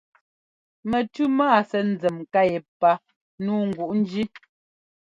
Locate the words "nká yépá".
2.23-2.91